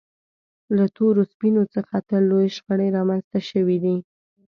له 0.75 0.85
تورو 0.95 1.21
سپینو 1.31 1.63
څخه 1.75 1.95
تل 2.07 2.21
لویې 2.31 2.49
شخړې 2.55 2.87
رامنځته 2.97 3.39
شوې 3.49 3.77
دي. 3.83 3.95